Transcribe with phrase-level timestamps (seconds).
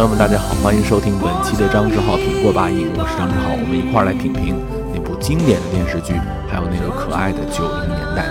[0.00, 4.56] 朋友们，大家好，欢迎收听本期的张志浩品过八瘾，我是张志浩，我们一块儿来品评
[4.94, 6.14] 那部经典的电视剧，
[6.48, 8.24] 还有那个可爱的九零年代。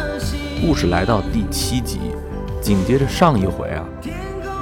[0.60, 2.00] 故事来到第七集，
[2.60, 3.86] 紧接着上一回啊，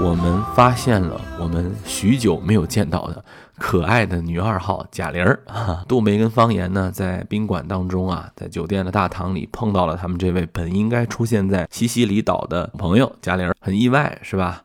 [0.02, 3.24] 我们发现了我们许久没有见到的
[3.58, 5.84] 可爱的女二号贾玲儿啊。
[5.88, 14.62] 杜梅跟方言呢，在宾馆当中啊，在酒店的大堂里碰到了他们这位本应该出现在西西里岛的朋友贾玲儿，很意外是吧？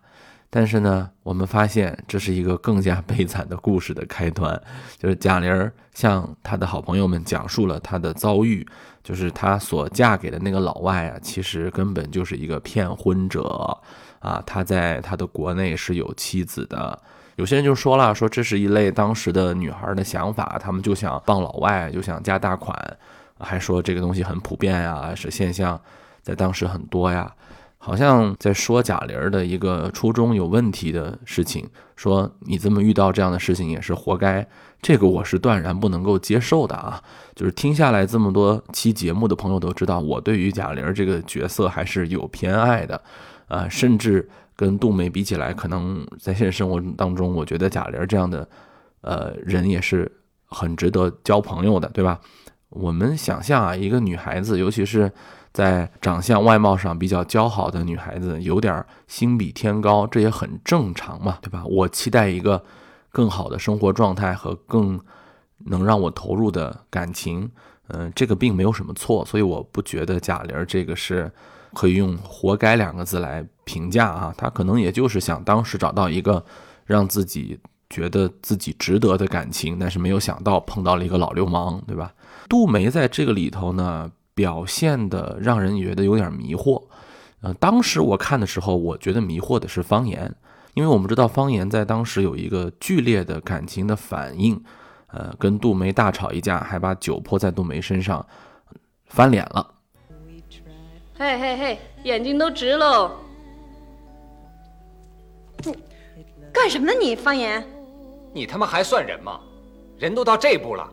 [0.55, 4.61] 但是呢，我们发现这是一个更加悲惨的故事的开端，
[4.98, 8.67] 就是贾玲儿向她的好朋友们讲述了她的遭遇，
[9.03, 13.75] 就是她所嫁给的那个老外啊，其实根本就是一个骗婚者
[14.19, 17.00] 啊，他在他的国内是有妻子的。
[17.37, 22.77] 有些人就说了，说这是一类当时的女孩的想法，他们就想傍老外，就想加大款，
[23.39, 25.81] 还说这个东西很普遍呀，是现象，
[26.20, 27.34] 在当时很多呀。
[27.84, 34.47] 好像在说贾玲的一个初衷有问题的事情，说你这么遇到这样的事情也是活该，
[34.80, 37.03] 这个我是断然不能够接受的啊！
[37.34, 43.03] 就是听下来这么多期节目的朋友都知道，我对于贾玲这个角色还是有偏爱的，
[43.48, 48.48] 啊，甚至跟杜梅比起来，可能在现实生活当中，我觉得贾玲这样的，
[49.00, 50.08] 呃，人也是
[50.44, 52.20] 很值得交朋友的，对吧？
[52.69, 55.10] 我们想象啊，一个女孩子，尤其是。
[55.53, 61.62] 在长相外貌上比较姣好的女孩子，有点心比天高，这也很正常嘛，对吧？
[61.67, 62.64] 我期待一个
[63.11, 64.98] 更好的生活状态和更
[65.67, 67.50] 能让我投入的感情，
[67.89, 71.31] 嗯，这个并没有什么错，所以我不觉得贾玲这个是
[71.75, 74.34] 可以用“活该”两个字来评价啊。
[74.38, 76.43] 她可能也就是想当时找到一个
[76.87, 77.60] 让自己
[77.91, 82.15] 觉得自己值得的感情，但是没有想到碰到了一个老流氓，对吧？
[82.49, 84.10] 杜梅在这个里头呢。
[84.34, 86.82] 表现的让人觉得有点迷惑，
[87.43, 90.34] 呃，当时我看的时候，我觉得迷惑的是方言，
[90.75, 94.62] 因为我们知道方言在当时有一个剧烈的感情的反应，
[95.09, 98.25] 呃，跟杜梅大吵一架，还把酒泼在杜梅身上，
[99.06, 99.75] 翻脸了。
[101.14, 103.12] 嘿嘿嘿，眼睛都直喽！
[105.62, 105.76] 你
[106.53, 106.93] 干什么呢？
[106.99, 107.64] 你方言？
[108.32, 109.38] 你他妈还算人吗？
[109.99, 110.88] 人都到这步了，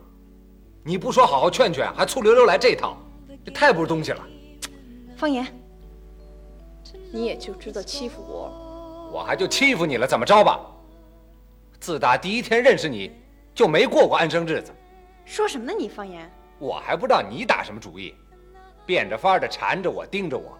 [0.84, 2.96] 你不说好好劝劝，还醋溜溜来这套。
[3.44, 4.22] 这太不是东西了，
[5.16, 5.46] 方言，
[7.12, 10.60] 你也就知道欺负我，我还就欺负你了，怎么着吧？
[11.78, 13.10] 自打第一天认识你，
[13.54, 14.72] 就没过过安生日子。
[15.24, 15.72] 说什么呢？
[15.78, 18.14] 你方言，我还不知道你打什么主意，
[18.84, 20.58] 变着法的缠着我，盯着我，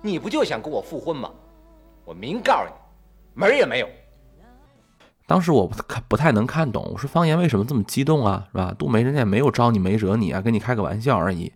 [0.00, 1.30] 你不就想跟我复婚吗？
[2.04, 2.72] 我明告诉你，
[3.34, 3.88] 门儿也没有。
[5.26, 8.46] 当时我不看不太能看懂，我说方言为什么这么激动啊？
[8.52, 8.74] 是吧？
[8.78, 11.52] 杜梅人家也没有招你，没惹你啊，跟你开个玩笑而已。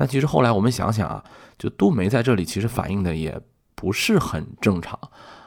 [0.00, 1.24] 但其实后来我们想想啊，
[1.58, 3.36] 就杜梅在这里其实反映的也
[3.74, 4.96] 不是很正常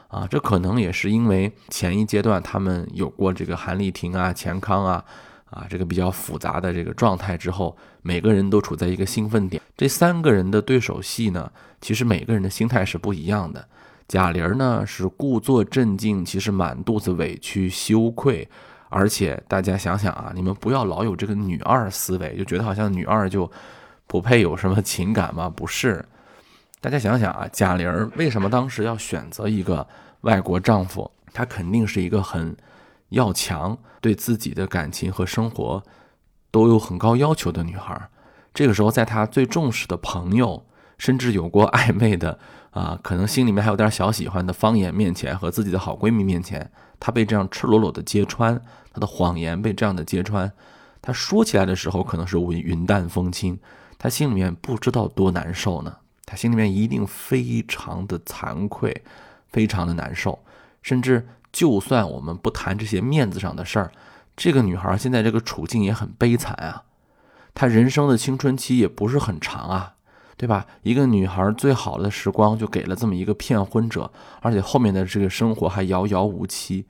[0.08, 5.02] 啊，这可能也是因为前一阶段他们有过这个韩丽婷啊、钱康啊
[5.46, 9.62] 啊这个比较复杂的这个状态之后，每个人都处在一个兴奋点。
[9.74, 13.66] 这三个人的对手戏呢，其实每个人的心态是不一样的。
[14.06, 18.46] 贾玲儿呢是故作镇静，其实满肚子委屈、羞愧，
[18.90, 23.50] 而且大家想想啊，你们不要老有这个女二思维，就觉得好像女二就。
[24.12, 25.48] 不配有什么情感吗？
[25.56, 26.04] 不是，
[26.82, 29.88] 大家想想啊，贾玲为什么当时要选择一个
[30.20, 31.10] 外国丈夫？
[31.32, 32.54] 她肯定是一个很
[33.08, 35.82] 要强，对自己的感情和生活
[36.50, 38.10] 都有很高要求的女孩。
[38.52, 40.62] 这个时候，在她最重视的朋友，
[40.98, 42.38] 甚至有过暧昧的
[42.72, 46.70] 啊，可能心里面还有点小喜欢的方言面前，和自己的好闺蜜面前，
[47.00, 48.60] 她被这样赤裸裸的揭穿，
[48.92, 50.52] 她的谎言被这样的揭穿，
[51.00, 53.58] 她说起来的时候可能是云云淡风轻。
[54.02, 59.04] 他心里面不知道多难受呢，他心里面一定非常的惭愧，
[59.46, 60.40] 非常的难受。
[60.82, 63.92] 甚至就算我们不谈这些面子上的事儿，
[64.36, 66.82] 这个女孩现在这个处境也很悲惨啊。
[67.54, 69.94] 她人生的青春期也不是很长啊，
[70.36, 70.66] 对吧？
[70.82, 74.10] 一个女孩最好的时光就给了这么一个骗婚者，
[74.40, 76.86] 而且后面的这个生活还遥遥无期，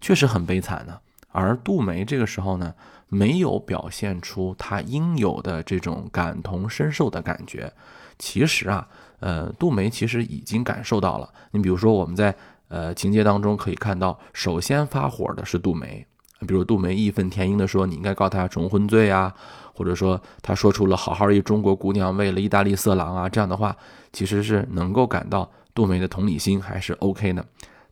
[0.00, 0.98] 确实很悲惨呢。
[1.32, 2.72] 而杜梅这个时候呢？
[3.08, 7.72] 没有表现出他应有的这种感同身受的感觉。
[8.18, 8.88] 其实啊，
[9.20, 11.28] 呃，杜梅其实已经感受到了。
[11.50, 12.34] 你比如说，我们在
[12.68, 16.06] 呃情节当中可以看到，首先发火的是杜梅。
[16.46, 19.32] 比如杜梅义愤填膺地说：“你应该告他重婚罪啊！”
[19.72, 23.74] 或者说，他说出了“好好一中国姑娘为了意大利色狼啊”这样的话，
[24.12, 27.44] 其实是能够感到杜梅的同理心还是 OK 的。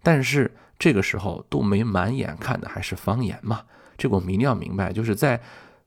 [0.03, 3.63] 但是这个时候，杜梅满眼看的还是方言嘛。
[3.97, 5.41] 这个我们一定要明白，就是在，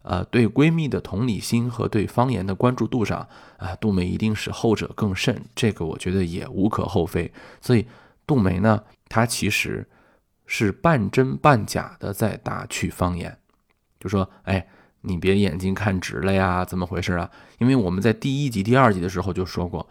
[0.04, 7.32] 呃，对闺蜜的同理心和对方言的关注度上，啊，杜梅一定是后者更甚，这个我觉得也无可厚非。
[7.62, 7.86] 所以，
[8.28, 9.88] 杜梅呢，她其实
[10.46, 13.38] 是半真半假的在打趣方言，
[14.00, 14.68] 就说：“哎，
[15.02, 19.88] 你别眼睛看直了呀，怎么回事啊？”因为我们在第一集、第二集的时候就说过，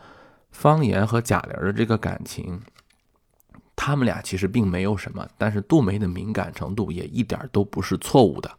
[0.53, 2.61] 方言和贾玲的这个感情，
[3.77, 8.51] 他们俩其实并没有什么，但是杜梅的敏感程度也一点都不是错误的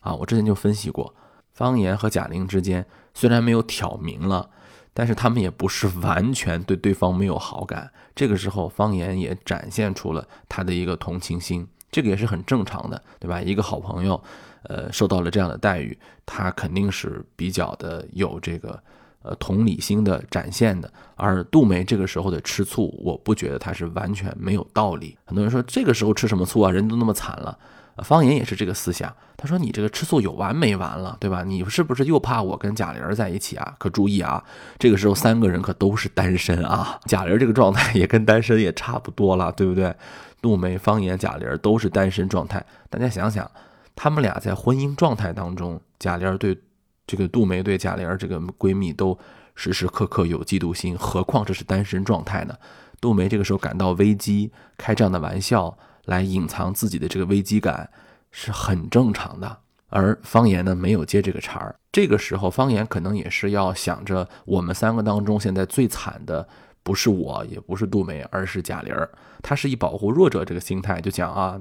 [0.00, 0.14] 啊！
[0.14, 1.14] 我之前就分析过，
[1.52, 4.50] 方言和贾玲之间虽然没有挑明了。
[4.96, 13.42] 但是他们也不是完全对对方没有好感，这个时候方言也展现出了他的一个同情心，这个也是很正常的，对吧？
[13.42, 14.22] 一个好朋友，
[14.62, 18.80] 呃，受到了这样的待遇，他肯定是比较的有这个
[19.24, 20.88] 呃同理心的展现的。
[21.16, 25.18] 而杜梅这个时候的吃醋，我不觉得他是完全没有道理。
[25.24, 26.70] 很多人说这个时候吃什么醋啊？
[26.70, 27.58] 人都那么惨了。
[27.98, 31.44] 方言也是这个思想，他说：“你这个吃醋有完没完了，对吧？
[31.44, 33.72] 你是不是又怕我跟贾玲在一起啊？
[33.78, 34.42] 可注意啊，
[34.80, 36.98] 这个时候三个人可都是单身啊。
[37.06, 39.94] 贾玲这个状态也跟单身也差不多了，对不对？
[40.42, 42.66] 杜梅、方言、贾玲都是单身状态。
[42.90, 43.48] 大家想想，
[43.94, 46.58] 他们俩在婚姻状态当中，贾玲对
[47.06, 49.18] 这个杜梅对贾玲这个闺蜜都
[49.54, 52.54] 时时刻刻有嫉妒心，何况这是单身状态呢？
[53.00, 57.88] 杜梅这个时候感到危机，开这样的玩笑。”来隐藏自己的这个危机感
[58.30, 59.58] 是很正常的，
[59.88, 61.74] 而方言呢没有接这个茬儿。
[61.90, 66.46] 这个时候，方言可能也是要想着，我们三个当中现在最惨的
[66.82, 69.10] 不是我，也不是杜梅，而是贾玲儿。
[69.40, 71.58] 他是以保护弱者这个心态，就讲啊，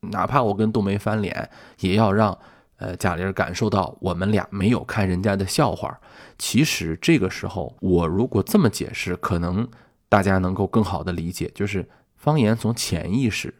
[0.00, 1.50] 哪怕我跟杜梅翻脸，
[1.80, 2.38] 也要让
[2.82, 5.96] 呃贾玲感受到我们俩没有看人家的笑话。
[6.36, 9.66] 其实这个时候，我如果这么解释，可能
[10.08, 13.54] 大家能够更好的理解，就是方言从潜意识。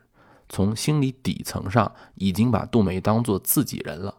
[0.48, 4.14] 从心理底层上已经把杜梅当做自己人了，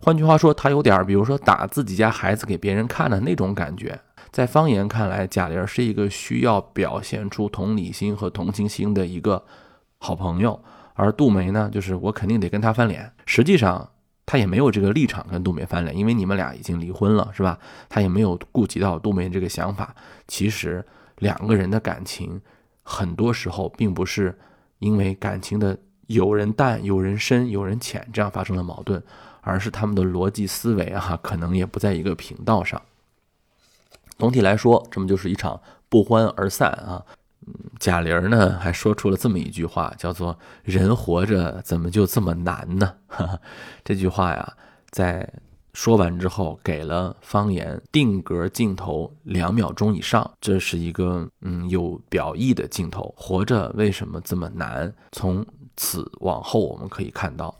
[0.00, 4.00] 换句话说，他有点比如说打自己家孩子给别人看的那种感觉。
[4.30, 9.44] 在方言看来，贾玲是一个需要表现出同理心和同情心的一个
[9.98, 10.58] 好朋友，
[10.94, 13.12] 而杜梅呢，就是我肯定得跟他翻脸。
[13.26, 13.90] 实际上，
[14.28, 17.58] 他也没有这个立场跟杜梅翻脸，因为你们俩已经离婚了，是吧？
[17.88, 19.94] 他也没有顾及到杜梅这个想法。
[20.26, 20.84] 其实
[21.16, 22.38] 两个人的感情，
[22.82, 24.36] 很多时候并不是。
[24.80, 25.76] 因为感情的
[26.06, 29.02] 有人淡、有人深、有人浅，这样发生了矛盾，
[29.40, 32.80] 而是他们的逻辑思维啊，可能也不在一个频道上。
[34.18, 37.04] 总体来说，这么就是一场不欢而散啊。
[37.78, 42.94] 贾玲呢还说出了这么一句话，叫做“人活着怎么就这么难呢？”
[43.84, 44.54] 这句话呀，
[44.90, 45.28] 在。
[45.74, 53.14] 说完之后，给了方言定格镜头两秒钟以上，这是一个嗯有表意的镜头。
[53.16, 54.92] 活着为什么这么难？
[55.12, 55.46] 从
[55.76, 57.56] 此往后，我们可以看到，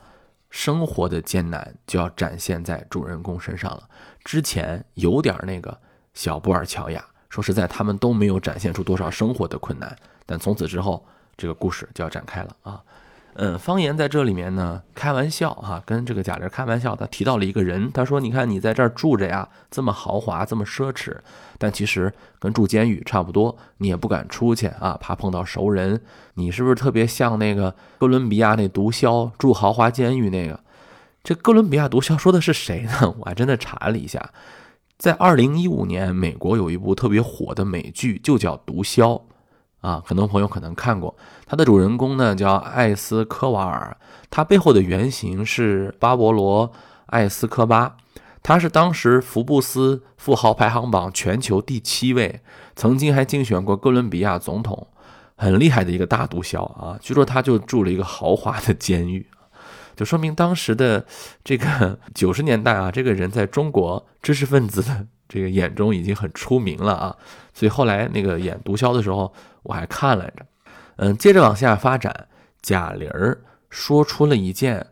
[0.50, 3.88] 生活的艰难就要展现在主人公身上了。
[4.25, 5.79] 之前有点那个
[6.12, 9.97] 小布尔乔亚，说实在，他们都没有展现出多少生活的困难，
[10.27, 11.05] 但从此之后，
[11.37, 12.81] 这个故事就要展开了啊。
[13.41, 21.17] 嗯，方言在这里面呢，开玩笑哈，跟这个贾玲开玩笑，他提到了一个人，他说：“你看你在这儿住着呀，这么豪华，这么奢侈，
[21.56, 26.01] 但其实跟住监狱差不多，你也不敢出去啊，怕碰到熟人。
[26.35, 30.58] 你是不是特别像那个哥伦比亚那毒枭住豪华监狱那个？
[31.23, 33.15] 这哥伦比亚毒枭说的是谁呢？
[33.20, 34.31] 我还真的查了一下，
[34.98, 39.02] 在二零一五年，美国有一部特别火的美剧，就叫《毒枭》。”
[39.81, 43.96] 啊，很多朋友可能看过，他的主人公呢叫艾斯科瓦尔，
[44.28, 46.69] 他背后的原型是巴勃罗·
[47.06, 47.96] 艾斯科巴，
[48.43, 52.40] 他是当时福布斯富豪排行榜全球第七位，
[52.74, 54.88] 曾经还竞选过哥伦比亚总统，
[55.36, 56.98] 很厉害的一个大毒枭啊。
[57.00, 59.28] 据说他就住了一个豪华的监狱，
[59.98, 61.05] 就说明当时的
[61.44, 67.17] 这个 九十年代啊，这个人在中国知识分子的这个眼中已经很出名了啊。
[67.52, 69.31] 所以后来那个演毒枭的时候。
[69.64, 70.46] 我还看来着，
[70.96, 72.28] 嗯，接着往下发展，
[72.62, 74.86] 贾玲儿说出了一件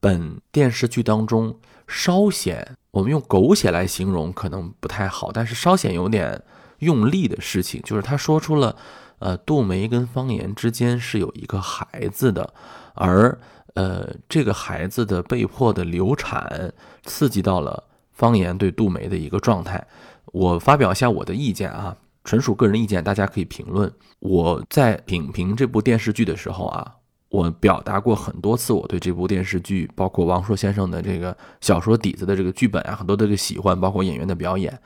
[0.00, 6.42] 本电视剧当中稍显，我们用狗血来形容可能不太好，但是稍显有点
[6.80, 8.74] 用力的事情，就是她说出了，
[9.20, 12.52] 呃，杜梅跟方言之间是有一个孩子的，
[12.94, 13.38] 而
[13.78, 16.72] 呃，这个孩子的被迫的流产，
[17.04, 19.86] 刺激到了方言对杜梅的一个状态。
[20.32, 21.96] 我发表一下我的意见啊。
[22.24, 23.90] 纯属个人意见，大家可以评论。
[24.18, 26.92] 我在品评这部电视剧的时候啊，
[27.28, 34.76] 我表达过很多次我对这部电视剧，包括王朔先生的这个小说底子的这个剧本啊，很多的这个喜欢，包括演员的表演。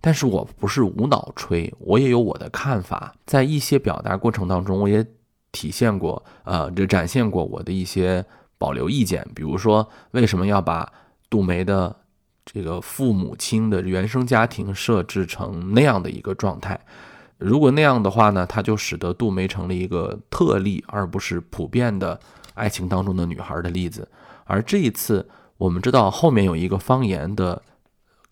[0.00, 3.14] 但是我不是无脑吹，我也有我的看法。
[3.24, 5.06] 在一些表达过程当中，我也
[5.52, 8.24] 体现过，呃，这展现过我的一些
[8.58, 10.90] 保留意见，比如说为什么要把
[11.30, 11.94] 杜梅的
[12.44, 16.80] 这个父母亲的原生家庭设置成那样的一个状态，
[17.38, 22.18] 如果那样的话呢，它就使得杜梅成了一个特例，而不是普遍的
[22.54, 24.08] 爱情当中的女孩的例子，
[24.44, 25.28] 而这一次
[25.58, 27.62] 我们知道后面有一个方言的。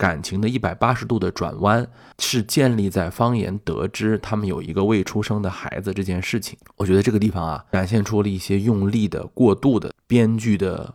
[0.00, 1.86] 感情的一百八十度的转弯，
[2.18, 6.58] 是建立在方言得知他们有一个未出生的孩子这件事情。
[6.76, 10.94] 我觉得这个地方啊，展现出了一些用力的、过度的编剧的，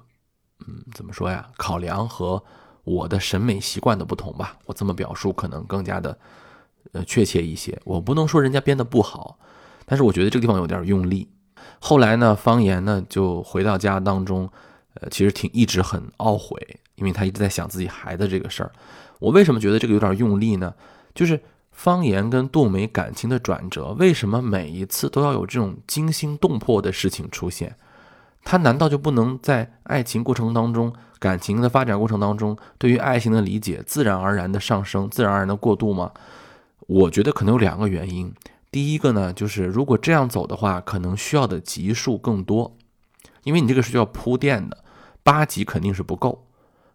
[0.65, 1.47] 嗯，怎么说呀？
[1.55, 2.43] 考量和
[2.83, 4.57] 我的审美习惯的不同吧。
[4.65, 6.17] 我这么表述可能更加的，
[6.93, 7.79] 呃，确切一些。
[7.83, 9.38] 我不能说人家编的不好，
[9.85, 11.29] 但是我觉得这个地方有点用力。
[11.79, 14.50] 后来呢，方言呢就回到家当中。
[15.01, 18.71] 呃，其实挺一直很懊悔，因为他一直在想自己孩子这个事儿。
[19.19, 20.73] 我为什么觉得这个有点用力呢？
[21.13, 27.75] 就是方言跟杜梅感情的转折为什么每一次都要有这种惊心动魄的事情出现？
[28.43, 36.11] 他难道就不能在爱情过程当中感情的发展过程当中对于爱情的理解自然而然的上升自然而然的过渡吗？
[36.87, 38.31] 我觉得可能有两个原因。
[38.71, 42.77] 第一个呢就是如果这样走的话可能需要的集数更多
[43.43, 44.83] 因为你这个是需要铺垫的
[45.23, 46.45] 八集肯定是不够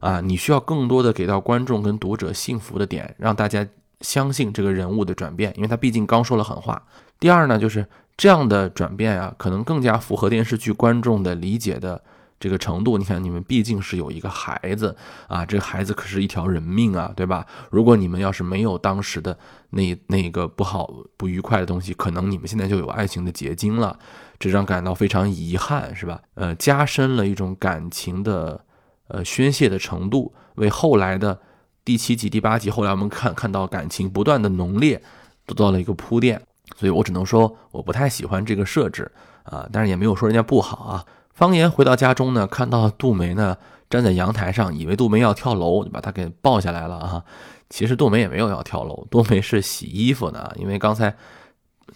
[0.01, 3.65] 啊你需要更多的给到观众跟读者幸福的点让大家
[4.01, 6.83] 相信这个人物的转变因为他毕竟刚说了狠话。
[7.19, 12.03] 第二呢就是这样的转变啊可能更加符合电视剧观众的理解的
[12.39, 12.97] 这个程度。
[12.97, 14.97] 你看你们毕竟是有一个孩子
[15.29, 17.47] 啊这个孩子可是一条人命啊对吧？
[17.71, 19.39] 如果你们要是没有当时的
[19.69, 23.99] 那那个不好不愉快的东西可能你们现在就有爱情的结晶了
[24.39, 26.23] 这让感到非常遗憾是吧？
[26.35, 28.65] 呃加深了一种感情的
[29.11, 31.39] 呃，宣泄的程度为后来的
[31.85, 35.03] 第七集、第八集，后来我们看看到感情不断的浓烈，
[35.47, 36.41] 做到了一个铺垫。
[36.77, 39.11] 所以我只能说我不太喜欢这个设置
[39.43, 41.05] 啊，但是也没有说人家不好啊。
[41.33, 43.57] 方言回到家中呢，看到杜梅呢
[43.89, 47.25] 站在阳台上，以为杜梅要跳楼，就把他给抱下来了啊。
[47.69, 51.17] 其实杜梅也没有要跳楼，杜梅是洗衣服呢，因为刚才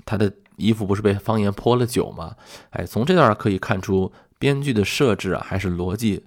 [0.04, 2.35] 她的衣服不是被方言泼了酒吗？
[2.71, 6.25] 哎，从这段可以看出编剧的设置啊，还是逻辑。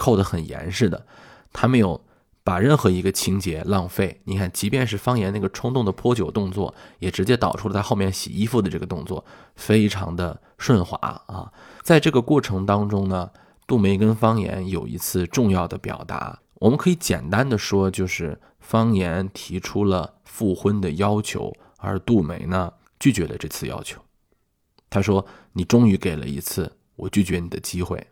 [0.00, 1.06] 扣得很严实的，
[1.52, 2.02] 他没有
[2.42, 9.22] 把任何一个情节浪费，你看，即便是方言那个冲动的泼酒动作，也直接导出了他后面洗衣服的这个动作。
[9.56, 11.52] 非常的顺滑啊，
[11.82, 13.30] 在这个过程当中呢，
[13.66, 24.00] 杜梅跟方言有一次重要的表达，我们可以简单的说就是方言提出了复婚的要求，而杜梅呢，拒绝了这次要求。
[24.88, 28.06] 他说，你终于给了一次我拒绝你的机会。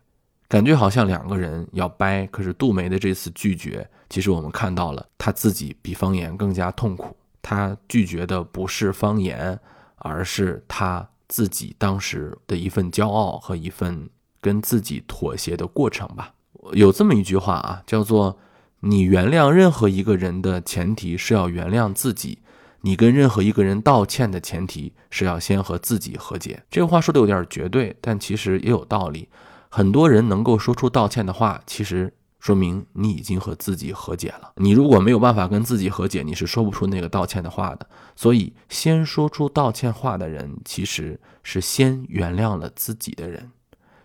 [0.49, 2.27] 感觉好像两个人要掰。
[2.27, 7.15] 可是杜梅的这次拒绝，其实我们看到了他自己比方言更加痛苦。
[7.41, 9.57] 他拒绝的不是方言，
[9.97, 14.09] 而是他自己当时的一份骄傲和一份
[14.41, 16.33] 跟自己妥协的过程吧。
[16.73, 18.37] 有这么一句话啊，叫做：
[18.81, 22.39] 你原谅任何一个人的前提是要原谅自己；
[22.81, 26.61] 你跟任何一个人道歉的前提是要先和自己和解。
[26.69, 29.29] 这个话说的有点绝对，但其实也有道理。
[29.69, 34.53] 很多人能够说出道歉的话其实说明你已经和自己和解了。
[34.55, 37.85] 你如果没有办法跟自己和解你是说不出那个道歉的话的。
[38.15, 43.51] 所以先说出道歉话的人其实是先原谅了自己的人。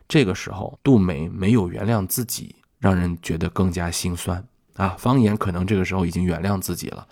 [0.09, 4.44] 这个时候杜梅没有原谅自己让人觉得更加心酸。
[4.75, 7.06] 啊方言可能这个时候已经原谅自己了。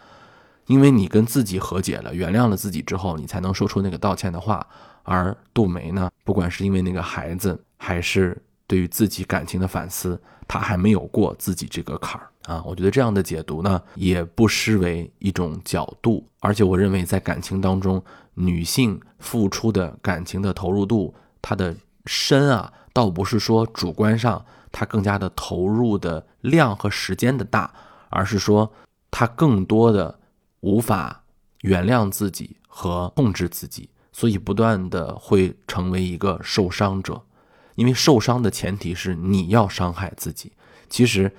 [0.66, 4.66] 因为你跟自己和解了原谅了自己之后你才能说出那个道歉的话。
[5.02, 12.28] 而杜梅呢不管是因为那个孩子还是对于自己感情的反思她还没有过自己这个坎儿。
[12.46, 16.26] 啊我觉得这样的解读呢也不失为一种角度。
[16.40, 18.02] 而且我认为在感情当中
[18.34, 21.74] 女性付出的感情的投入度她的
[22.06, 27.72] 深啊倒不是说主观上她更加的投入的量和时间的大
[28.08, 28.72] 而是说
[29.10, 30.18] 她更多的
[30.60, 31.22] 无法
[31.60, 37.22] 原谅自己和控制自己所以不断的会成为一个受伤者。
[37.74, 40.52] 因为受伤的前提是你要伤害自己。
[40.88, 41.32] 其实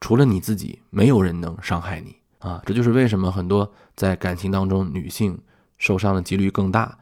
[0.00, 2.16] 除了你自己没有人能伤害你。
[2.38, 5.38] 啊这就是为什么很多在感情当中女性
[5.76, 6.96] 受伤的几率更大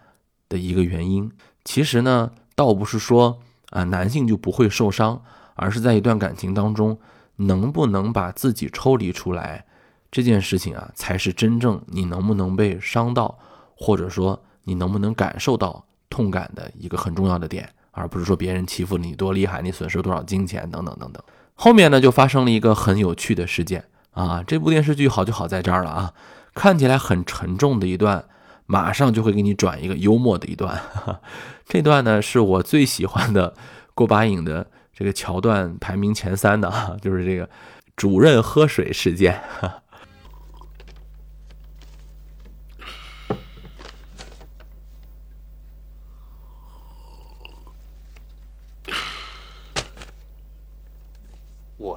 [0.48, 1.30] 的一个原因。
[1.64, 3.38] 其实呢倒不是说
[3.70, 5.22] 啊男性就不会受伤
[5.54, 6.98] 而是在一段感情当中
[7.36, 9.64] 能不能把自己抽离出来
[10.10, 13.38] 这件事情啊才是真正你能不能被伤到
[13.76, 21.22] 或者说你能不能感受到痛感的一个很重要的点，而不是说别人欺负你多厉害，你损失多少金钱等等等等。
[21.54, 23.82] 后面呢就发生了一个很有趣的事件
[24.12, 26.12] 啊，这部电视剧好就好在这儿了啊，
[26.52, 28.26] 看起来很沉重的一段，
[28.66, 30.78] 马上就会给你转一个幽默的一段。
[31.66, 33.54] 这段呢是我最喜欢的
[33.94, 37.48] 过把瘾的这个桥段，排名前三的就是这个
[37.96, 39.40] 主任喝水事件。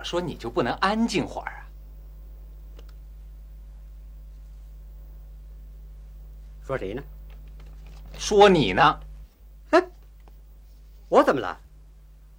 [0.04, 1.62] 说你就不能安静会儿啊？
[6.66, 7.02] 说谁呢？
[8.18, 9.00] 说你呢，
[9.72, 9.84] 哎
[11.10, 11.58] 我怎么了？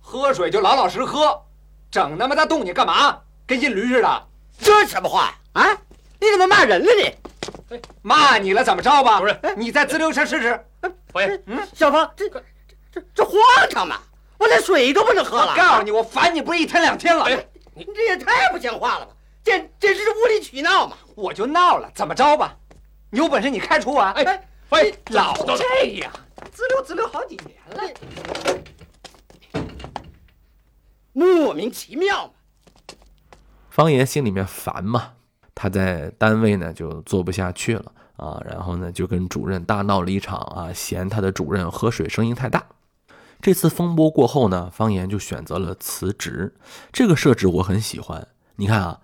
[0.01, 1.45] 喝水就老老实喝，
[1.91, 3.21] 整那么大动静干嘛？
[3.47, 4.29] 跟印驴似的。
[4.59, 5.35] 这什么话呀？
[5.55, 5.79] 啊，
[6.21, 7.81] 你怎么骂人了你？
[8.03, 9.19] 骂你了怎么着吧？
[9.21, 10.67] 不是你再滋溜声试试。
[11.13, 12.43] 方言，嗯，小芳，这这
[12.93, 13.35] 这这荒
[13.71, 14.01] 唐嘛！
[14.43, 15.53] 我连水都不能喝了。
[15.53, 17.25] 我告诉你，我烦你不是一天两天了。
[17.27, 19.13] 哎你这也太不像话了吧！
[19.43, 20.95] 简简直是无理取闹嘛！
[21.15, 22.55] 我就闹了，怎么着吧？
[23.09, 24.13] 你有本事你开除我啊！
[24.15, 26.13] 哎，方言，老这样，
[26.53, 29.63] 滋溜滋溜好几年了。
[31.15, 32.33] 莫名其妙嘛！
[33.71, 35.15] 方言心里面烦嘛，
[35.55, 42.63] 他在单位呢就做不下去了啊，然后呢就跟主任大闹了一场啊，嫌他的主任喝水声音太大。
[43.43, 46.55] 这次风波过后呢，方言就选择了辞职。
[46.93, 48.29] 这个设置我很喜欢。
[48.55, 49.01] 你看啊，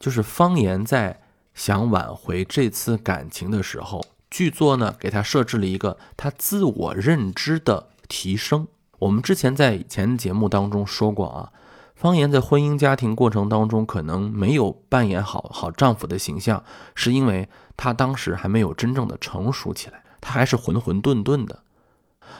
[0.00, 1.20] 就是方言在
[1.52, 8.66] 想挽回这次感情的时候，剧作呢给他设置了一个他自我认知的提升。
[9.00, 11.52] 我们之前在以前的节目当中说过啊，
[11.94, 16.64] 方言在婚姻家庭过程当中可能没有扮演好好丈夫的形象，
[16.94, 21.60] 是因为他当时还没有真正的成熟起来，他还是混混沌沌的。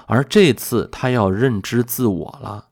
[0.06, 2.68] 而这次他要认知自我了，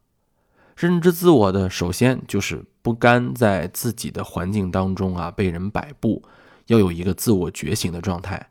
[0.77, 6.23] 认知自我的首先就是不甘在自己的环境当中啊被人摆布，
[6.67, 8.49] 要有一个自我觉醒的状态。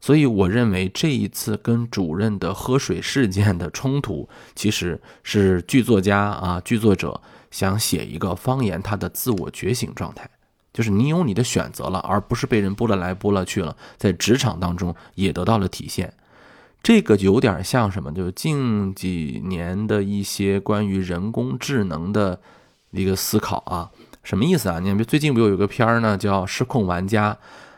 [0.00, 7.20] 所以我认为这一次跟主任的喝水事件的冲突，其实是剧作家啊剧作者
[7.52, 10.28] 想写一个方言他的自我觉醒状态，
[10.72, 16.12] 就是你有你的选择了，而不是被人拨了来拨了去了，在职场当中也得到了体现。
[16.82, 18.12] 这个有点像什么？
[18.12, 22.40] 就是近几年的一些关于人工智能的
[22.90, 23.88] 一个思考啊，
[24.24, 24.80] 什么意思啊？
[24.80, 27.32] 你看，最近不有有个片儿呢，叫《失控玩家》，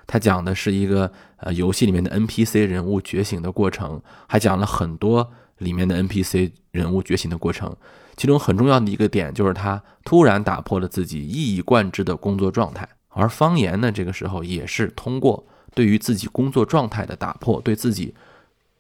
[0.07, 7.77] 它讲的是一个呃游戏里面的 NPC 人物觉醒的过程，还讲了很多里面的 NPC 人物觉醒的过程。
[8.17, 18.15] 其中很重要的一个点就是他突然打破了自己一以贯之的工作状态，而方言呢，这个时候也是通过对于自己工作状态的打破，对自己。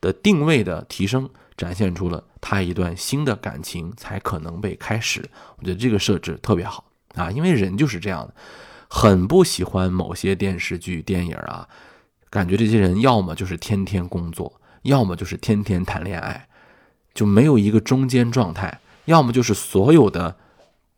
[0.05, 5.25] 的定位的提升，展现出了他一段新的感情才可能被开始。
[5.57, 8.35] 我觉得这个设置特别好啊，因为人就是这样的，
[8.87, 11.67] 很不喜欢某些电视剧、电影啊，
[12.29, 16.47] 感觉这些人要么就是天天工作，要么就是天天谈恋爱，
[17.15, 20.37] 就没有一个中间状态，要么就是所有的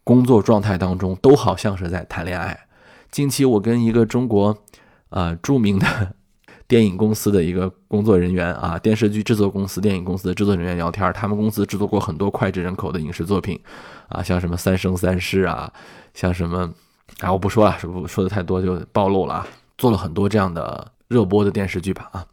[0.03, 2.67] 工作状态当中都好像是在谈恋爱。
[3.13, 4.59] 近期我跟一个中国
[5.11, 6.17] 呃著名的。
[6.69, 13.61] 电影公司的一个工作人员啊，电视剧制作公司、电影公司的制作人员聊天，他们公司制作过很多脍炙人口的影视作品，
[14.09, 15.73] 啊，像什么《三生三世》啊，
[16.13, 16.73] 像什么，
[17.21, 19.47] 啊，我不说了，说说的太多就暴露了啊，
[19.79, 22.27] 做了很多这样的热播的电视剧吧啊，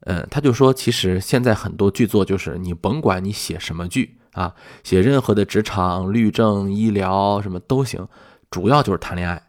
[0.00, 8.08] 呃，他就说，其实现在很多剧作就是你甭管你写什么剧啊，写任何的职场、律政、医疗什么都行，
[8.50, 9.42] 主要就是谈恋爱，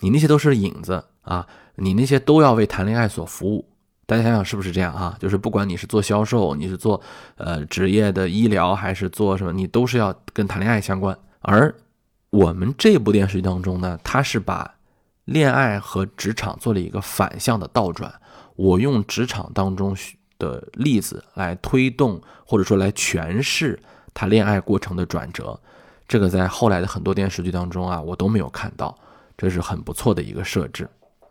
[0.00, 1.46] 你那些都是影子啊。
[1.76, 3.64] 你那些都要为谈恋爱所服务，
[4.06, 5.16] 大家想想是不是这样啊？
[5.18, 7.00] 就是不管你是做销售，你是做
[7.36, 11.16] 呃职业的医疗，还是做什么，你都是要跟谈恋爱相关。
[11.40, 11.74] 而
[12.30, 14.74] 我们这部电视剧当中呢，它是把
[15.24, 18.12] 恋爱和职场做了一个反向的倒转。
[18.56, 19.96] 我用职场当中
[20.38, 23.80] 的例子来推动，或者说来诠释
[24.12, 25.58] 他恋爱过程的转折。
[26.06, 28.94] 这个在后来的很多电视剧当中啊，我都没有看到，
[29.38, 30.86] 这是很不错的一个设置。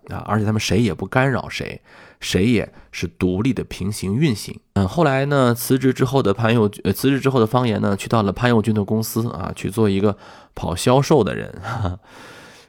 [0.09, 1.81] 啊，而且他们谁也不干扰谁，
[2.19, 4.59] 谁也是独立的平行运行。
[4.73, 10.17] 嗯，后来呢，辞职之后的潘友，呃，辞职之后的方言呢，去到了潘友军的公司啊，去做一个
[10.55, 11.53] 跑销售的人。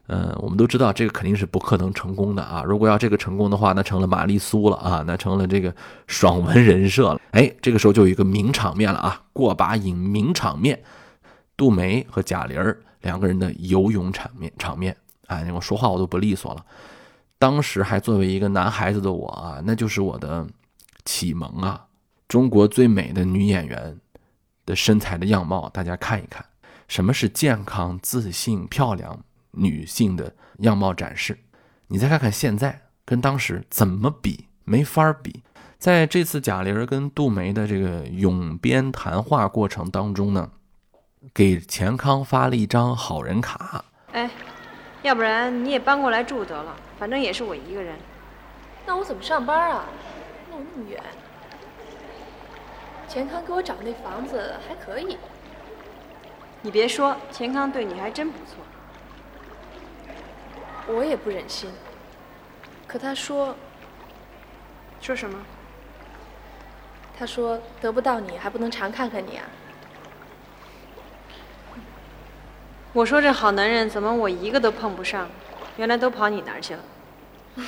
[0.09, 2.63] 嗯， 我们都知道这个肯定是不可能成功的啊。
[2.67, 5.75] 如果要这个成功的话，那成了玛丽苏了啊，那成了这个
[6.07, 7.21] 爽文人设了。
[7.31, 10.83] 哎，这个时候就有一个名场面了啊，过把瘾名场面，
[11.57, 14.97] 杜梅和贾玲儿两个人的游泳场面场面。
[15.29, 16.65] 哎，我说话我都不利索了。
[17.43, 20.47] 当时还作为一个男孩子的我啊，那就是我的
[21.05, 21.87] 启蒙啊！
[22.29, 23.99] 中国最美的女演员
[24.65, 26.47] 的身材的样貌，大家看一看，
[26.87, 31.37] 什么是健康、自信、漂亮女性的样貌展示？
[31.89, 34.47] 你再看看现在跟当时怎么比？
[34.63, 35.43] 没法比。
[35.79, 40.49] 在这次贾玲跟杜梅的这个永编谈话过程当中呢，
[41.35, 43.85] 给钱康发了一张好人卡。
[44.13, 44.31] 哎。
[45.03, 47.97] 要不然你也搬过来住得了，反正也是我一个人。
[48.87, 49.87] 那我怎么上班啊？
[50.53, 51.03] 弄那么远。
[53.09, 55.19] 钱康给我找那房子还可以。
[56.61, 58.55] 你别说，钱康对你还真不错。
[60.95, 61.69] 我也不忍心。
[62.87, 63.57] 可他说，
[65.01, 65.37] 说什么？
[67.19, 69.45] 他说得不到你还不能常看看你啊。
[72.93, 75.29] 我说这好男人怎么我一个都碰不上？
[75.77, 76.81] 原来都跑你那儿去了。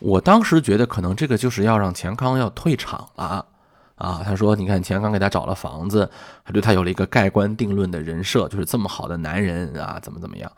[0.00, 3.44] 我当时觉得可能这个就是要让钱康要退场了
[3.96, 4.22] 啊。
[4.24, 6.08] 他说：“你看，钱康给他找了房子，
[6.44, 10.50] 还对他有了一个盖棺定论的人设，就是这么好的男人啊，怎么怎么样，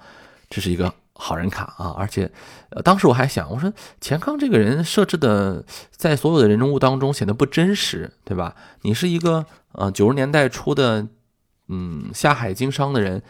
[0.50, 1.94] 这是一个好人卡啊。
[1.96, 2.30] 而且，
[2.68, 8.54] 呃，当时我还想，我说钱康这个人设置的在所有的人物当中显得不真实，对吧？
[8.82, 11.06] 你是一个呃九十年代初的
[11.70, 13.22] 嗯下海经商的人，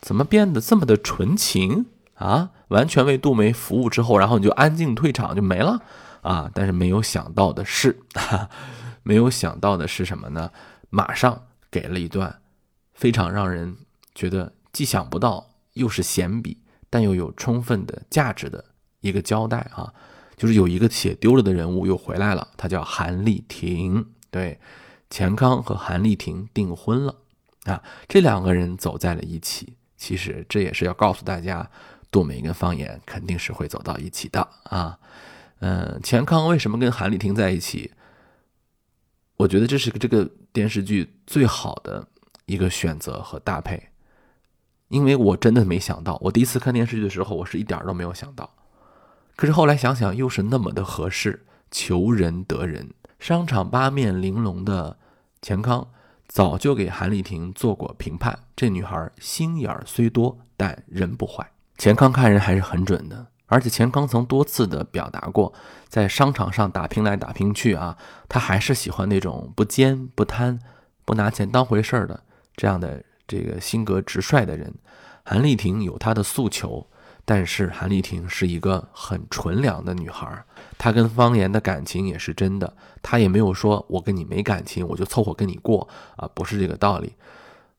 [0.00, 1.86] 怎么变得这么的纯情？”
[2.18, 5.80] 啊，完全为杜梅服务之后，然后你就安静退场就没了
[6.22, 6.50] 啊！
[6.52, 8.00] 但是没有想到的是，
[9.04, 10.50] 没有想到的是什么呢？
[10.90, 12.40] 马上给了一段
[12.92, 13.76] 非常让人
[14.16, 16.58] 觉得既想不到又是闲笔，
[16.90, 18.64] 但又有充分的价值的
[19.00, 19.94] 一个交代啊！
[20.36, 24.04] 就是有一个写丢了的人物又回来了，他叫韩丽婷。
[24.32, 24.58] 对，
[25.08, 27.14] 钱康和韩丽婷订婚了
[27.68, 27.82] 啊！
[28.08, 31.70] 这两个人走在了一起，其实这也是要告诉大家。
[32.10, 34.98] 杜梅跟方言肯定是会走到一起的啊，
[35.58, 37.92] 嗯，钱康为什么跟韩丽婷在一起？
[39.36, 42.08] 我觉得这是这个电视剧最好的
[42.46, 43.90] 一个选择和搭配，
[44.88, 48.54] 因为我真的没想到，我第一次看电视剧的时候，我是一点都没有想到，
[49.36, 52.88] 可是后来想想又是那么的合适，求人得人，
[53.20, 54.96] 商场八面玲珑的
[55.42, 55.86] 钱康
[56.28, 61.50] 早就给韩丽婷做过评判，这女孩心眼虽多，但人不坏。
[61.78, 65.52] 钱康看人还是很准的，而且钱康曾多次的表达过，
[65.88, 67.96] 在商场上打拼来打拼去啊，
[68.28, 70.58] 他还是喜欢那种不奸不贪、
[71.04, 72.22] 不拿钱当回事儿的
[72.54, 74.74] 这样的这个性格直率的人。
[75.24, 76.86] 韩丽婷有她的诉求，
[77.24, 80.44] 但是韩丽婷是一个很纯良的女孩，
[80.78, 85.86] 他跟方言的感情也是真的，他也没有说我跟你没感情，我就凑合跟你过
[86.16, 87.12] 啊，不是这个道理。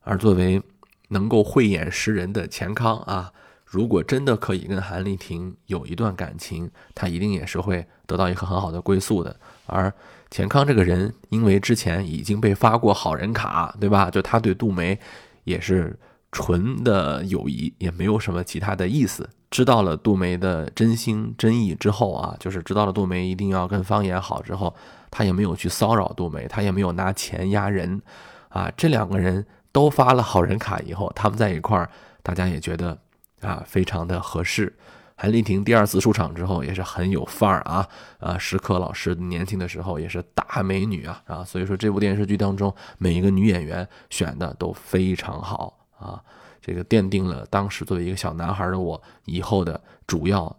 [0.01, 0.61] 而作为
[1.07, 3.31] 能够慧眼识人的钱康啊。
[3.71, 9.39] 如果真的可以跟韩丽婷有一段感情，他一定也是会得到一个很好的归宿的。
[9.67, 9.93] 而
[10.31, 14.09] 钱康这个人，因为之前已经被发过好人卡，对吧？
[14.09, 14.99] 就他对杜梅
[15.43, 15.95] 也是
[16.31, 19.29] 纯的友谊，也没有什么其他的意思。
[19.51, 24.75] 知道了杜梅的真心真意之后啊，就是知道了杜梅一定要跟方言好之后，
[25.11, 28.01] 他也没有去骚扰杜梅，他也没有拿钱压人
[28.49, 28.71] 啊。
[28.77, 31.89] 这两个人都发了好人卡以后，他们在一块儿，
[32.23, 32.97] 大家也觉得。
[33.41, 34.75] 啊，非常的合适。
[35.15, 37.87] 韩丽婷第二次出场之后也是很有范儿啊
[38.19, 38.37] 啊！
[38.37, 41.41] 石可老师年轻的时候也是大美女啊啊！
[41.45, 46.21] 所以说这部电视剧当中每一个女演员选的都非常好啊，
[46.61, 50.55] 这个奠定了当时作为一个小男孩的我以后的主要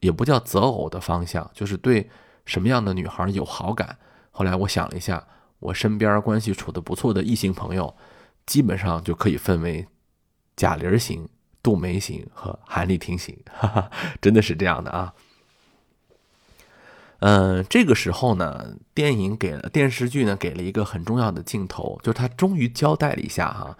[0.00, 2.08] 也不叫择偶的方向，就是对
[2.44, 3.98] 什么样的女孩有好感。
[4.30, 5.26] 后来我想了一下，
[5.58, 7.96] 我身边关系处的不错的异性朋友，
[8.46, 9.86] 基本上就可以分为
[10.56, 11.28] 贾玲型。
[11.60, 13.90] 杜梅型和韩丽婷型，哈哈，
[14.22, 15.12] 真的是这样的啊。
[17.18, 23.76] 嗯，这个时候呢，电影给了电视剧呢给了一个很重要的镜头，就是他终于交代了一下哈，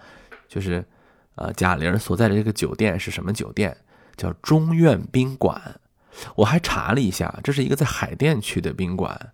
[0.47, 0.85] 就是
[1.39, 3.75] 呃贾玲所在的这个酒店是什么酒店？
[4.17, 5.79] 叫中苑宾馆。
[6.35, 9.31] 我还查了一下，这是一个在海淀区的宾馆。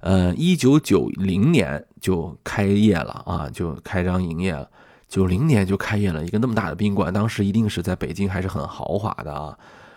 [0.00, 4.68] 呃，一九九零年就开业了啊，就开张营业了。
[5.08, 9.56] 九零年就开业了一个那么大的宾馆，当时一定是在北京还是很豪华的啊，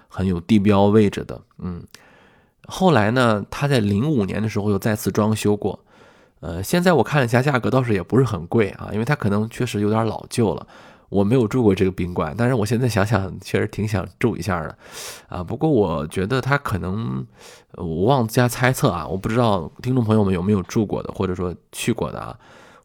[0.09, 1.39] 很有地标位置的。
[1.59, 1.81] 嗯，
[2.67, 5.79] 后来呢，他在零五年的时候又再次装修过。
[6.41, 10.67] 呃，现在我看了一下价格，倒是也不是很贵啊，因为它可能确实有点老旧了。
[11.09, 14.77] 我没有住过这个宾馆，但是我现在想想，确实挺想住一下的。
[15.29, 17.25] 啊，不过我觉得他可能，
[17.73, 22.37] 我妄加猜测啊，我不知道听众朋友们有没有住过的，或者说去过的啊。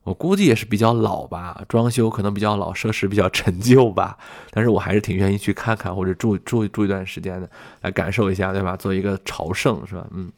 [0.05, 4.19] 我估计也是比较老吧，装修可能比较老，设施比较陈旧吧。
[4.51, 7.49] 但是我还是挺愿意去看看或者住住住一段时间的，
[7.83, 8.77] 来感受一下，对吧？
[8.77, 10.05] 做一个朝圣，是吧？
[10.11, 10.29] 嗯，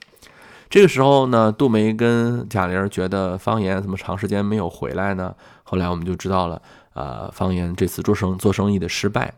[0.68, 5.34] 这个时候呢，杜梅跟贾玲觉得方言怎么长时间没有回来呢？
[5.62, 6.60] 后来我们就知道了，
[6.94, 9.35] 呃，方言这次做生做生意的失败。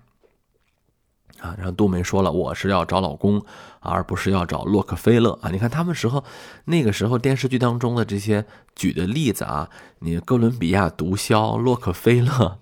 [1.41, 3.45] 啊，然后杜梅说了，我是要找老公，
[3.81, 5.51] 而不是要找洛克菲勒啊！
[5.51, 6.25] 你看他们时候，
[6.65, 12.59] 那个时候电视剧当中的这些举的例子啊，你哥伦比亚毒枭洛克菲勒，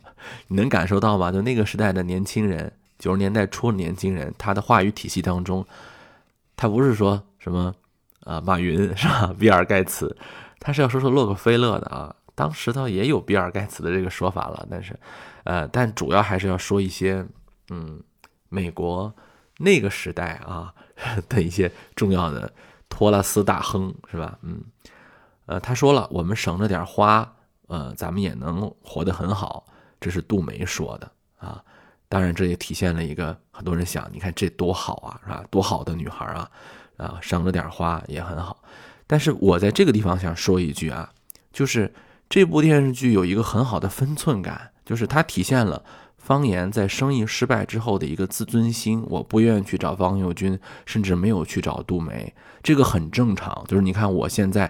[0.49, 1.31] 你能感受到吗？
[1.31, 5.65] 就那个时代的年轻人，九十年代初的年轻人，他的话语体系当中，
[6.57, 7.73] 他不是说什么
[8.25, 9.33] 啊马云是吧？
[9.39, 10.17] 比尔盖茨，
[10.59, 12.17] 他是要说说洛克菲勒的啊。
[12.35, 14.99] 当时倒也有比尔盖茨的这个说法了，但是，
[15.45, 17.25] 呃，但主要还是要说一些，
[17.71, 18.03] 嗯，
[18.49, 19.15] 美国
[19.59, 20.75] 那个时代啊
[21.29, 22.53] 的一些重要的
[22.89, 24.39] 托拉斯大亨是吧？
[24.43, 24.63] 嗯，
[25.47, 27.37] 呃，他说了，我们省着点花，
[27.69, 29.65] 呃，咱们也能活得很好，
[30.01, 31.63] 这是杜梅说的啊。
[32.09, 35.45] 当然，这也体现了一个很多人想，你看这多好啊，是吧？
[35.51, 36.51] 多好的女孩啊，
[36.97, 38.63] 啊，省着点花也很好。
[39.07, 41.11] 但是我在这个地方想说一句啊，
[41.53, 41.93] 就是
[42.35, 45.85] 这部电视剧有一个很好的分寸感，就是它体现了
[46.19, 49.05] 方言在生意失败之后的一个自尊心。
[49.09, 53.65] 我不愿意去找方佑军，甚至没有去找杜梅，这个很正常。
[53.69, 54.69] 就是你看我现在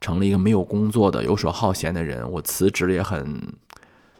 [0.00, 3.40] 成了一个没有工作的游手好闲的人，我辞职也很。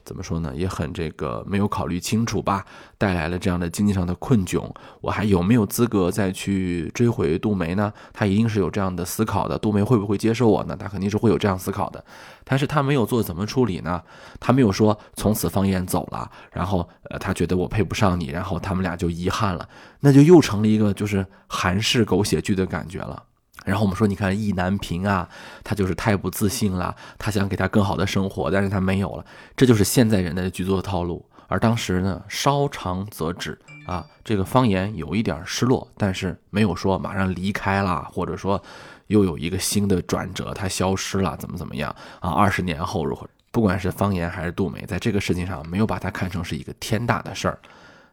[0.04, 0.52] 怎么说呢？
[0.54, 2.64] 也很这个没有考虑清楚吧，
[2.98, 4.70] 带来了这样的经济上的困窘。
[5.00, 7.92] 我还有没有资格再去追回杜梅呢？
[8.12, 9.58] 他一定是有这样的思考的。
[9.58, 10.76] 杜梅会不会接受我呢？
[10.76, 12.04] 他肯定是会有这样思考的。
[12.44, 14.02] 但是他没有做怎么处理呢？
[14.38, 19.68] 他没有说从此方言走了，然后呃，他觉得我配不上你，然后他们俩就遗憾了，
[20.00, 23.22] 那就又成了一个就是韩式狗血剧的感觉了。
[23.64, 25.28] 然后我们说，你看意难平啊，
[25.62, 29.24] 他就是太不自信了，他想给他更好的生活，但是他没有了，
[29.56, 31.24] 这就是现在人的剧作套路。
[31.46, 38.60] 而当时呢，稍长则止啊，这个方言有一点失落，但是没有说马上离开了，或者说
[39.08, 42.30] 又有一个新的转折，他消失了，怎么怎么样啊？
[42.30, 43.28] 二十年后如何？
[43.50, 47.58] 不管是方言还是杜梅，在这个事情上没有把它看成是一个天大的事儿。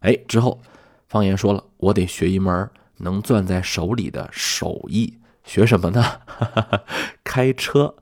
[0.02, 0.60] 哎，之后
[1.08, 5.18] 方言说了，我得学一门能攥在手里的手艺。
[5.44, 6.04] 学什么呢？
[7.24, 7.96] 开车，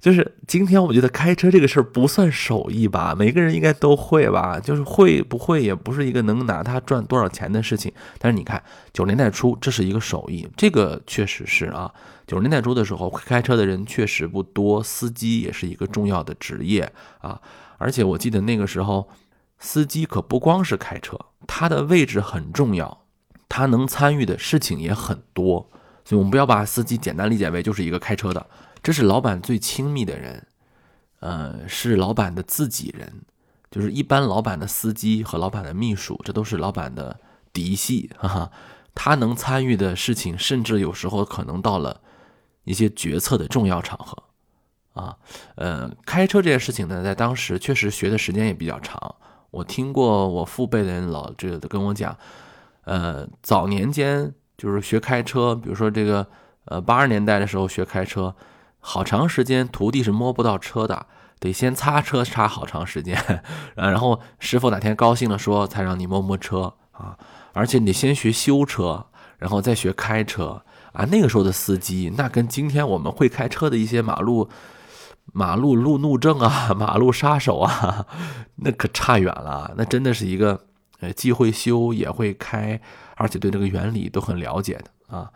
[0.00, 7.92] 就是今天我觉得开车这个事儿不算手艺吧，每个人应该都会吧，就是会不会也不是一个能拿它赚多少钱的事情。
[8.18, 11.92] 但是你看九十年代初，这是一个手艺，这个确实是啊。
[12.26, 17.40] 九十年代初的时候，会开车的人确实不多，司机也是一个重要的职业啊。
[17.78, 19.08] 而且我记得那个时候，
[19.58, 23.04] 司机可不光是开车，他的位置很重要，
[23.48, 25.70] 他能参与的事情也很多。
[26.04, 28.44] 所以，我们不要把司机简单理解为就是一个开车的，
[28.82, 30.46] 这是老板最亲密的人，
[31.20, 33.22] 呃，是老板的自己人，
[33.70, 37.20] 就是一般老板的司机和老板的秘书，这都是老板的
[37.52, 38.50] 嫡系，哈哈。
[38.92, 42.00] 他能参与的事情，甚至有时候可能到了
[42.64, 44.22] 一些决策的重要场合，
[44.94, 45.16] 啊，
[45.54, 49.14] 呃，开车这件事情呢，在当时确实学的时间也比较长。
[49.52, 52.18] 我听过我父辈的人老这个跟我讲，
[52.82, 54.34] 呃，早年间。
[54.60, 56.26] 就是学开车，比如说这个，
[56.66, 58.34] 呃，八十年代的时候学开车，
[58.78, 61.06] 好长时间徒弟是摸不到车的，
[61.38, 63.18] 得先擦车擦好长时间，
[63.74, 67.16] 然后师傅哪天高兴了说才让你摸摸车啊，
[67.54, 69.06] 而且你先学修车，
[69.38, 71.06] 然后再学开车啊。
[71.06, 74.50] 那个时候的司机，那跟今天我们会开车的一些马路
[75.32, 78.04] 马路路怒症啊、 马路杀手啊，
[78.56, 79.72] 那可差远了。
[79.78, 80.66] 那真的是一个，
[81.00, 82.80] 呃，既会修也会开。
[83.16, 85.30] 而且对这个原理都很了解的啊，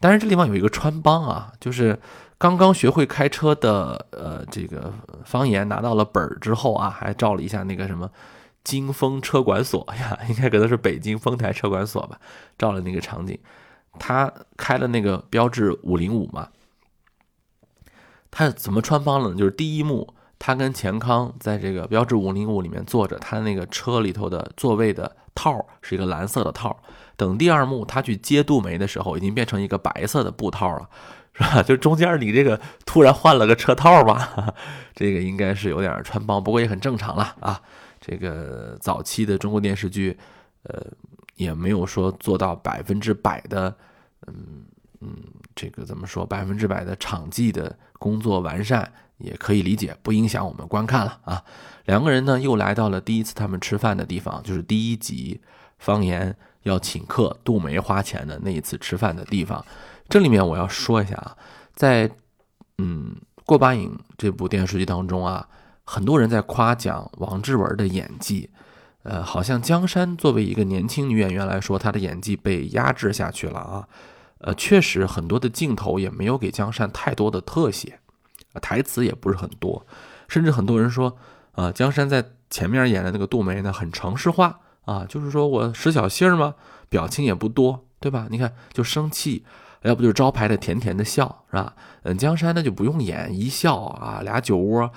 [0.00, 1.96] 但是这地方有一个穿帮啊，就是
[2.38, 4.92] 刚刚学会开车的呃这个
[5.24, 8.10] 方言拿到了本儿之后啊，还照了一下那个什么
[8.64, 12.18] 金丰车管所呀， 应该可能是北京丰台车管所吧，
[12.58, 13.38] 照了那个场景，
[14.00, 16.48] 他开了那个标致五零五嘛，
[18.32, 19.36] 他怎么穿帮了呢？
[19.36, 20.12] 就是第一幕，
[20.46, 26.78] 他跟钱康在这个标致五零五里面坐着，他那个车里头的座位的套是一个蓝色的套。
[27.16, 30.86] 等第二幕他去接杜梅的时候，已经变成一个白色的布套了，
[31.32, 31.62] 是吧？
[31.64, 34.54] 就中间你这个突然换了个车套吧，
[34.94, 37.58] 这个应该是有点穿帮，不过也很正常了啊。
[37.98, 40.14] 这个早期的中国电视剧，
[40.64, 40.84] 呃，
[41.36, 43.74] 也没有说做到百分之百的，
[44.26, 44.66] 嗯
[45.00, 45.16] 嗯，
[45.54, 46.26] 这个怎么说？
[46.26, 48.92] 百分之百的场记的工作完善
[49.24, 51.42] 也可以理解，不影响我们观看了啊。
[51.86, 55.40] 两个人呢又来到了第一次他们吃饭的地方，就是第一集
[55.78, 56.36] 方言。
[56.64, 59.62] 要请客，杜梅花钱的那一次吃饭的地方，
[60.08, 61.36] 这里面我要说一下啊，
[61.74, 62.10] 在
[62.78, 65.46] 嗯《过把瘾》这部电视剧当中啊，
[65.84, 68.48] 很多人在夸奖王志文的演技，
[69.02, 73.86] 呃，好像江山作为一个年轻女演员来说，她的演技被压制下去了啊，
[74.38, 77.98] 呃，确实很多的镜头也没有给江山太多的特写，
[78.60, 79.86] 台词也不是很多，
[80.28, 81.16] 甚至很多人说，
[81.52, 84.60] 呃，江山在前面演的那个杜梅呢，很城市化。
[84.84, 86.56] 啊，就是说我使小性儿嘛，
[86.90, 88.26] 表情也不多，对吧？
[88.28, 89.42] 你看，就生气，
[89.80, 91.74] 要不就是招牌的甜甜的笑，是吧？
[92.02, 94.90] 嗯，江山那就不用演，一笑啊，俩酒窝，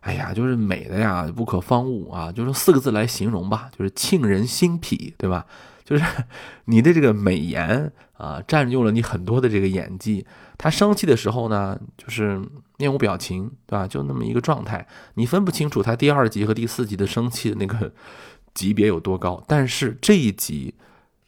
[0.00, 5.44] 哎呀，就是美的呀，不可方物啊，就是四个字来形容吧，就是沁人心脾，对吧？
[5.84, 6.02] 就是
[6.64, 7.92] 你的这个美颜
[8.24, 10.26] 啊，占用了你很多的这个演技。
[10.56, 12.40] 他生气的时候呢，就是
[12.78, 13.86] 面无表情，对吧？
[13.86, 17.92] 就那么一个状态，你分不清楚他第二集和第四集的生气的那个
[18.54, 19.44] 级别有多高。
[19.46, 20.74] 但是这一集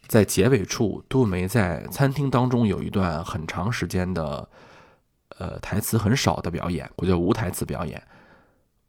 [0.06, 4.48] 在结尾处，杜梅在餐厅当中有一段很长时间的，
[5.38, 8.02] 呃，台词很少的表演，我叫无台词表演，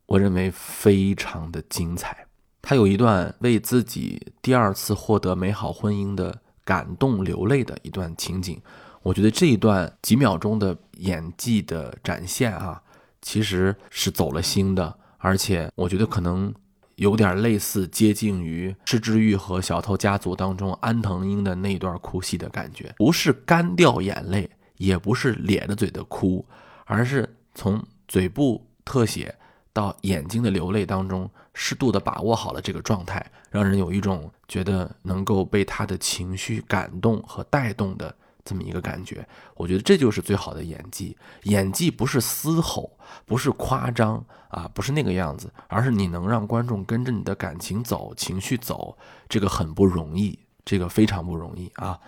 [0.05, 2.25] 我认为非常的精彩。
[2.61, 8.61] 他有一段为自己第二次获得美好婚姻的感动流泪的一段情景，
[9.01, 12.81] 我觉得这一段几秒钟的演技的展现啊，
[13.21, 16.53] 其实是走了心的，而且我觉得可能
[16.95, 26.45] 有点类似接近于《失之欲》和《小偷家族》当中安藤英的那段哭戏的感觉，不是干掉眼泪，也不是咧着嘴的哭，
[26.83, 29.33] 而是从嘴部特写。
[29.77, 38.11] 到眼睛的流泪当中，适度的把握好了这个状态，让人有一种觉得能够被他的情绪感动和带动的
[38.43, 39.23] 这么一个感觉。
[39.53, 41.15] 我觉得这就是最好的演技。
[41.43, 42.89] 演技不是嘶吼，
[43.27, 48.97] 不是夸张啊，不是那个样子，而是你能让观众跟着你的感情走，情绪走，
[49.29, 51.99] 这个很不容易，这个非常不容易啊。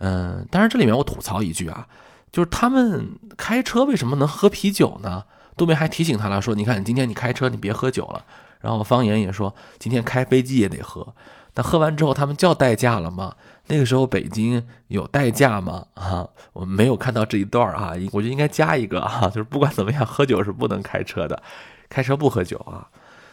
[0.00, 1.88] 嗯，当然这里面我吐槽一句啊，
[2.30, 5.24] 就是他们开车为什么能喝啤酒呢？
[5.58, 8.24] 杜梅还提醒他了，说：“你看，今天你开车，你别喝酒了。”
[8.62, 11.14] 然后方言也说：“今天开飞机也得喝。”
[11.54, 13.34] 那喝完之后，他们叫代驾了吗？
[13.66, 15.84] 那个时候北京有代驾吗？
[15.94, 21.42] 啊，我们没有看到这一段啊，我觉得应该加一个啊，就是不管怎么样，喝酒是不能开车的，
[21.88, 22.88] 开车不喝酒啊。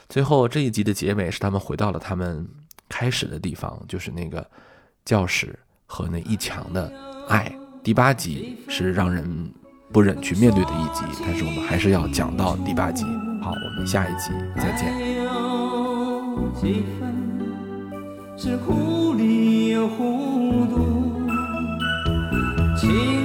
[0.10, 2.48] 最后这一集的结尾是他们回到了他们
[2.90, 4.46] 开始的地方，就是那个
[5.06, 6.92] 教室和那一墙的
[7.30, 7.56] 爱。
[7.84, 9.54] 第八集是让人。
[9.96, 13.06] 不忍去面对的一集，但是我们还是要讲到第八集。
[13.42, 14.94] 好，我们下一集再见。
[18.36, 21.14] 是糊里糊涂，
[22.76, 23.25] 情